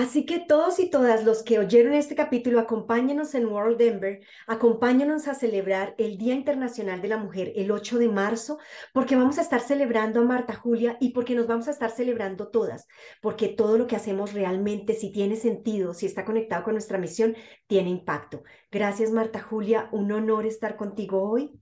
Así 0.00 0.24
que 0.24 0.38
todos 0.38 0.80
y 0.80 0.88
todas 0.88 1.26
los 1.26 1.42
que 1.42 1.58
oyeron 1.58 1.92
este 1.92 2.14
capítulo, 2.14 2.58
acompáñenos 2.58 3.34
en 3.34 3.44
World 3.44 3.76
Denver, 3.76 4.20
acompáñenos 4.46 5.28
a 5.28 5.34
celebrar 5.34 5.94
el 5.98 6.16
Día 6.16 6.32
Internacional 6.32 7.02
de 7.02 7.08
la 7.08 7.18
Mujer 7.18 7.52
el 7.54 7.70
8 7.70 7.98
de 7.98 8.08
marzo, 8.08 8.56
porque 8.94 9.14
vamos 9.14 9.36
a 9.36 9.42
estar 9.42 9.60
celebrando 9.60 10.22
a 10.22 10.24
Marta 10.24 10.54
Julia 10.54 10.96
y 11.00 11.10
porque 11.10 11.34
nos 11.34 11.46
vamos 11.46 11.68
a 11.68 11.72
estar 11.72 11.90
celebrando 11.90 12.48
todas, 12.48 12.88
porque 13.20 13.48
todo 13.48 13.76
lo 13.76 13.86
que 13.86 13.94
hacemos 13.94 14.32
realmente, 14.32 14.94
si 14.94 15.12
tiene 15.12 15.36
sentido, 15.36 15.92
si 15.92 16.06
está 16.06 16.24
conectado 16.24 16.64
con 16.64 16.72
nuestra 16.72 16.96
misión, 16.96 17.36
tiene 17.66 17.90
impacto. 17.90 18.42
Gracias, 18.70 19.10
Marta 19.10 19.42
Julia, 19.42 19.90
un 19.92 20.10
honor 20.12 20.46
estar 20.46 20.76
contigo 20.76 21.30
hoy. 21.30 21.60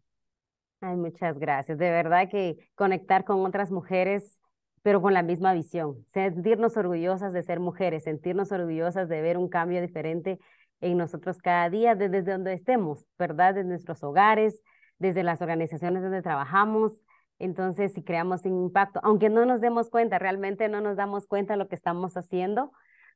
Ay, 0.81 0.95
muchas 0.95 1.37
gracias. 1.41 1.77
De 1.77 1.91
verdad 1.91 2.29
que 2.31 2.71
conectar 2.77 3.25
con 3.25 3.45
otras 3.45 3.73
mujeres 3.73 4.39
pero 4.83 5.03
con 5.03 5.15
la 5.15 5.23
misma 5.23 5.53
visión, 5.53 6.05
sentirnos 6.13 6.77
orgullosas 6.77 7.33
de 7.33 7.43
ser 7.43 7.61
mujeres, 7.61 8.05
sentirnos 8.05 8.53
orgullosas 8.53 9.09
de 9.09 9.21
ver 9.23 9.37
un 9.39 9.49
cambio 9.49 9.81
diferente 9.81 10.39
en 10.81 10.97
nosotros 10.97 11.39
cada 11.39 11.69
día, 11.71 11.95
desde 11.95 12.23
donde 12.23 12.53
estemos, 12.53 13.05
¿verdad? 13.19 13.55
Desde 13.55 13.69
nuestros 13.69 14.03
hogares, 14.03 14.63
desde 14.99 15.23
las 15.23 15.41
organizaciones 15.43 16.03
donde 16.03 16.23
trabajamos. 16.23 17.03
Entonces, 17.39 17.93
si 17.93 18.03
creamos 18.03 18.45
un 18.45 18.65
impacto, 18.65 19.01
aunque 19.03 19.29
no 19.29 19.45
nos 19.45 19.61
demos 19.61 19.91
cuenta, 19.91 20.19
realmente 20.19 20.69
no 20.69 20.81
nos 20.81 20.97
damos 20.97 21.27
cuenta 21.27 21.55
de 21.55 21.59
lo 21.59 21.69
que 21.69 21.77
estamos 21.77 22.17
haciendo, 22.17 22.73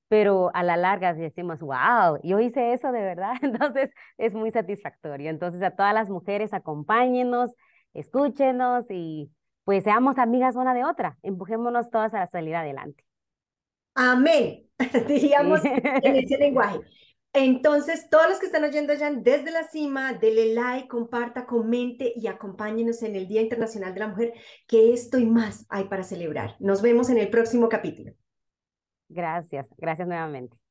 pero 0.08 0.50
a 0.54 0.62
la 0.62 0.76
larga 0.76 1.14
decimos, 1.14 1.60
wow, 1.60 2.18
yo 2.22 2.38
hice 2.40 2.72
eso 2.72 2.92
de 2.92 3.00
verdad. 3.00 3.34
Entonces, 3.42 3.92
es 4.18 4.34
muy 4.34 4.50
satisfactorio. 4.50 5.30
Entonces, 5.30 5.62
a 5.62 5.70
todas 5.70 5.94
las 5.94 6.10
mujeres, 6.10 6.52
acompáñenos, 6.52 7.54
escúchenos 7.94 8.86
y 8.90 9.30
pues 9.64 9.84
seamos 9.84 10.18
amigas 10.18 10.56
una 10.56 10.74
de 10.74 10.84
otra, 10.84 11.18
empujémonos 11.22 11.90
todas 11.90 12.14
a 12.14 12.26
salir 12.26 12.54
adelante. 12.54 13.04
Amén, 13.94 14.68
diríamos 15.08 15.64
en 15.64 16.16
ese 16.16 16.36
lenguaje. 16.38 16.80
Entonces, 17.34 18.10
todos 18.10 18.28
los 18.28 18.38
que 18.38 18.46
están 18.46 18.64
oyendo 18.64 18.92
ya 18.92 19.10
desde 19.10 19.50
la 19.50 19.64
cima, 19.64 20.12
denle 20.12 20.52
like, 20.54 20.88
comparta, 20.88 21.46
comente 21.46 22.12
y 22.14 22.26
acompáñenos 22.26 23.02
en 23.02 23.16
el 23.16 23.26
Día 23.26 23.40
Internacional 23.40 23.94
de 23.94 24.00
la 24.00 24.08
Mujer, 24.08 24.34
que 24.66 24.92
esto 24.92 25.18
y 25.18 25.24
más 25.24 25.64
hay 25.70 25.84
para 25.84 26.02
celebrar. 26.02 26.56
Nos 26.60 26.82
vemos 26.82 27.08
en 27.08 27.16
el 27.16 27.30
próximo 27.30 27.70
capítulo. 27.70 28.12
Gracias, 29.08 29.66
gracias 29.78 30.06
nuevamente. 30.06 30.61